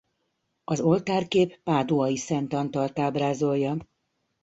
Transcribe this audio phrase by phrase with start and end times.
[0.63, 3.77] Az oltárkép Páduai Szent Antalt ábrázolja.